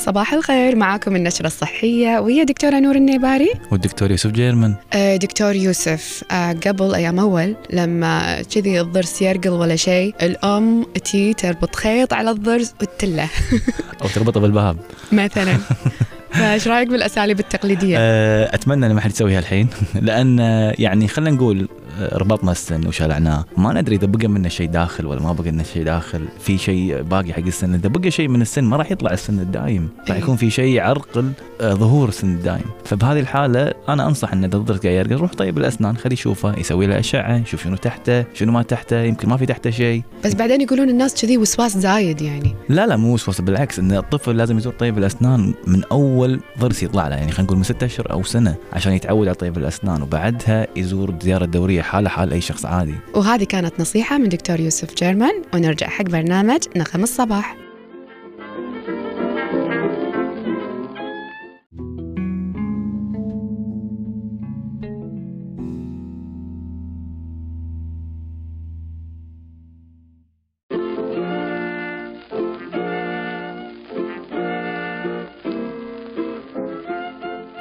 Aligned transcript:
صباح 0.00 0.32
الخير 0.34 0.76
معاكم 0.76 1.16
النشرة 1.16 1.46
الصحية 1.46 2.18
وهي 2.18 2.44
دكتورة 2.44 2.78
نور 2.80 2.94
النيباري. 2.96 3.50
والدكتور 3.70 4.10
يوسف 4.10 4.30
جيرمن. 4.30 4.74
آه، 4.92 5.16
دكتور 5.16 5.54
يوسف 5.54 6.24
آه، 6.30 6.52
قبل 6.52 6.94
أيام 6.94 7.18
أول 7.18 7.56
لما 7.72 8.42
كذي 8.42 8.80
الضرس 8.80 9.22
يرقل 9.22 9.50
ولا 9.50 9.76
شيء 9.76 10.14
الأم 10.22 10.84
تي 11.04 11.34
تربط 11.34 11.76
خيط 11.76 12.12
على 12.12 12.30
الضرس 12.30 12.74
وتله. 12.82 13.28
أو 14.02 14.08
تربطه 14.08 14.40
بالباب 14.40 14.76
مثلا. 15.12 15.58
فايش 16.32 16.68
رأيك 16.68 16.88
بالأساليب 16.88 17.40
التقليدية؟ 17.40 17.96
آه، 17.98 18.54
أتمنى 18.54 18.86
ان 18.86 18.92
ما 18.92 19.00
حد 19.00 19.10
يسويها 19.10 19.38
الحين. 19.38 19.68
لأن 20.06 20.40
آه، 20.40 20.74
يعني 20.78 21.08
خلينا 21.08 21.36
نقول 21.36 21.68
آه، 22.00 22.16
ربطنا 22.18 22.52
السن 22.52 22.86
وشلعناه 22.86 23.44
ما 23.56 23.72
ندري 23.72 23.96
إذا 23.96 24.06
بقى 24.06 24.28
منه 24.28 24.48
شيء 24.48 24.68
داخل 24.68 25.06
ولا 25.06 25.20
ما 25.20 25.32
بقى 25.32 25.52
منه 25.52 25.62
شيء 25.62 25.84
داخل. 25.84 26.28
في 26.40 26.58
شيء 26.58 27.02
باقي 27.02 27.32
حق 27.32 27.46
السن. 27.46 27.74
إذا 27.74 27.88
بقى 27.88 28.10
شيء 28.10 28.28
من 28.28 28.42
السن 28.42 28.64
ما 28.64 28.76
راح 28.76 28.92
يطلع 28.92 29.12
السن 29.12 29.40
الدايم. 29.40 29.88
راح 30.00 30.10
إيه. 30.10 30.22
يكون 30.22 30.36
في 30.36 30.50
شيء 30.50 30.74
يعرقل 30.74 31.32
ظهور 31.62 32.08
السن 32.08 32.34
الدايم. 32.34 32.64
فبهذه 32.84 33.20
الحالة 33.20 33.74
أنا 33.88 34.06
أنصح 34.06 34.32
إن 34.32 34.44
إذا 34.44 34.58
قاعد 34.58 34.84
يرقل 34.84 35.16
روح 35.16 35.34
طيب 35.34 35.58
الأسنان 35.58 35.96
خليه 35.96 36.12
يشوفه 36.12 36.58
يسوي 36.58 36.86
له 36.86 36.98
أشعة 36.98 37.36
يشوف 37.36 37.64
شنو 37.64 37.76
تحته 37.76 38.24
شنو 38.34 38.52
ما 38.52 38.62
تحته 38.62 39.02
يمكن 39.02 39.28
ما 39.28 39.36
في 39.36 39.46
تحته 39.46 39.70
شيء 39.70 40.02
بس 40.24 40.34
بعدين 40.34 40.60
يقولون 40.60 40.88
الناس 40.88 41.22
كذي 41.22 41.38
وسواس 41.38 41.78
زايد 41.78 42.22
يعني. 42.22 42.54
لا 42.68 42.86
لا 42.86 42.96
مو 42.96 43.14
وسوسه 43.14 43.44
بالعكس 43.44 43.78
إن 43.78 43.92
الطفل 43.92 44.36
لازم 44.36 44.58
يزور 44.58 44.72
طيب 44.72 44.98
الأسنان 44.98 45.54
من 45.66 45.82
أول 45.92 46.19
ضرس 46.58 46.82
يطلع 46.82 47.08
له 47.08 47.16
يعني 47.16 47.32
خلينا 47.32 47.44
نقول 47.46 47.56
من 47.56 47.64
ستة 47.64 47.84
أشهر 47.84 48.12
أو 48.12 48.22
سنة 48.22 48.54
عشان 48.72 48.92
يتعود 48.92 49.26
على 49.28 49.34
طيب 49.34 49.58
الأسنان 49.58 50.02
وبعدها 50.02 50.66
يزور 50.76 51.14
زيارة 51.22 51.44
دورية 51.44 51.82
حاله 51.82 52.08
حال 52.08 52.32
أي 52.32 52.40
شخص 52.40 52.66
عادي. 52.66 52.94
وهذه 53.14 53.44
كانت 53.44 53.80
نصيحة 53.80 54.18
من 54.18 54.28
دكتور 54.28 54.60
يوسف 54.60 54.94
جيرمان 54.94 55.42
ونرجع 55.54 55.88
حق 55.88 56.04
برنامج 56.04 56.60
نغم 56.76 57.02
الصباح. 57.02 57.59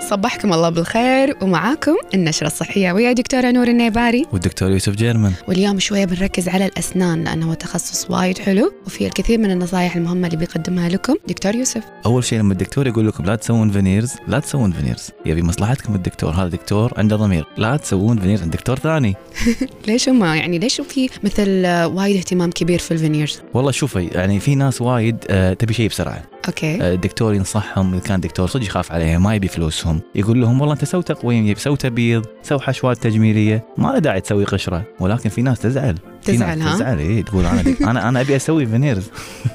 صبحكم 0.10 0.54
الله 0.54 0.70
بالخير 0.70 1.36
ومعاكم 1.42 1.96
النشرة 2.14 2.48
الصحية 2.48 2.92
ويا 2.92 3.14
دكتورة 3.14 3.52
نور 3.52 3.68
النيباري. 3.68 4.26
والدكتور 4.34 4.72
يوسف 4.72 4.96
جيرمن 4.96 5.32
واليوم 5.48 5.80
شوية 5.80 6.06
بنركز 6.06 6.50
على 6.50 6.66
الأسنان 6.66 7.24
لأنه 7.24 7.50
هو 7.50 7.54
تخصص 7.54 8.12
وايد 8.12 8.38
حلو 8.38 8.74
وفي 8.86 9.08
الكثير 9.08 9.38
من 9.40 9.52
النصائح 9.52 9.96
المهمة 9.96 10.28
اللي 10.28 10.38
بيقدمها 10.38 10.90
لكم 10.90 11.16
دكتور 11.28 11.56
يوسف. 11.56 11.84
أول 12.06 12.24
شيء 12.24 12.40
لما 12.40 12.54
الدكتور 12.54 12.88
يقول 12.88 13.08
لكم 13.08 13.26
لا 13.26 13.36
تسوون 13.36 13.72
veneers 13.72 14.14
لا 14.28 14.40
تسوون 14.40 14.72
veneers 14.72 15.10
يبي 15.26 15.42
مصلحتكم 15.42 15.96
الدكتور 15.96 16.32
هذا 16.32 16.48
دكتور 16.48 16.94
عنده 16.98 17.16
ضمير. 17.16 17.46
لا 17.58 17.78
تسوون 17.78 18.20
veneers 18.20 18.42
عند 18.42 18.52
دكتور 18.52 18.80
ثاني. 18.80 19.16
ليش 19.88 20.10
هم؟ 20.10 20.24
يعني 20.24 20.60
ليش 20.60 20.82
في 20.82 21.10
مثل 21.24 21.66
وايد 21.96 22.16
اهتمام 22.16 22.52
كبير 22.52 22.80
في 22.80 22.92
ال 22.92 22.98
veneers 22.98 23.42
والله 23.54 23.72
شوفي 23.72 24.08
يعني 24.08 24.40
في 24.40 24.56
ناس 24.56 24.82
وايد 24.82 25.18
آه 25.30 25.54
تبي 25.54 25.74
شيء 25.74 25.90
بسرعة. 25.90 26.24
okay. 26.48 26.84
آه 26.84 26.94
الدكتور 26.94 27.34
ينصحهم 27.34 27.94
إذا 27.94 28.04
كان 28.04 28.20
دكتور 28.20 28.48
صدق 28.48 28.64
يخاف 28.64 28.92
عليهم 28.92 29.24
ما 29.24 29.36
يبي 29.36 29.48
فلوسهم. 29.48 30.02
يقول 30.16 30.42
لهم 30.42 30.62
والله 30.62 30.74
أنت 30.74 30.86
سوي 30.86 31.04
تقويم 31.04 31.56
سوي 31.56 31.78
تبييض 31.78 32.26
سوي 32.44 32.60
حشوات 32.60 32.98
تجميلية 32.98 33.66
ما 33.78 33.88
له 33.88 34.00
داعي 34.00 34.22
تسوي 34.22 34.44
قشرة. 34.44 34.84
ولكن 35.00 35.30
في 35.30 35.42
ناس 35.42 35.60
تزعل. 35.60 35.96
تزعل، 36.26 36.62
ها؟ 36.62 36.76
تزعل 36.76 37.00
اي 37.00 37.24
تقول 37.24 37.46
أنا 37.46 37.64
أنا 37.82 38.10
أنا 38.10 38.22
أبي 38.22 38.36
أسوي 38.36 38.66
veneers 38.66 39.04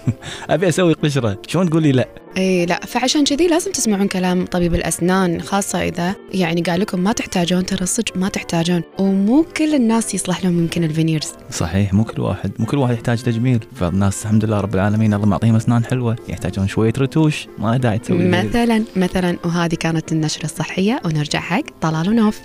أبي 0.51 0.69
أسوي 0.69 0.93
قشرة. 0.93 1.39
شلون 1.47 1.71
تقول 1.71 1.83
لي 1.83 1.93
لا؟ 1.93 2.09
اي 2.37 2.67
لا 2.67 2.81
فعشان 2.87 3.25
كذي 3.25 3.47
لازم 3.47 3.73
تسمعون 3.73 4.09
كلام 4.09 4.47
طبيب 4.47 4.75
الأسنان 4.75 5.41
خاصة 5.41 5.83
إذا 5.83 6.15
يعني 6.35 6.61
قال 6.61 6.81
لكم 6.81 7.01
ما 7.01 7.13
تحتاجون 7.13 7.67
ترى 7.67 7.83
الصدق 7.83 8.17
ما 8.17 8.29
تحتاجون. 8.29 8.83
ومو 8.99 9.47
كل 9.57 9.75
الناس 9.75 10.15
يصلح 10.15 10.45
لهم 10.45 10.59
يمكن 10.59 10.85
ال 10.85 10.91
veneers 10.91 11.33
صحيح 11.51 11.95
مو 11.95 12.05
كل 12.05 12.23
واحد 12.23 12.53
مو 12.59 12.67
كل 12.67 12.79
واحد 12.79 12.95
يحتاج 12.95 13.23
تجميل. 13.23 13.61
فالناس 13.77 14.23
الحمد 14.23 14.45
لله 14.45 14.61
رب 14.61 14.75
العالمين 14.75 15.15
الله 15.15 15.27
معطيهم 15.27 15.57
أسنان 15.57 15.85
حلوة 15.85 16.17
يحتاجون 16.29 16.69
شوية 16.69 16.93
رتوش 16.99 17.47
ما 17.59 17.77
داعي 17.77 17.99
تسوي. 17.99 18.29
مثلا 18.29 18.85
مثلا 18.97 19.37
وهذه 19.45 19.75
كانت 19.75 20.13
النشرة 20.13 20.45
الصحية 20.45 21.01
ونرجع 21.05 21.41
حق 21.41 21.63
طلال 21.81 22.09
ونوف. 22.09 22.41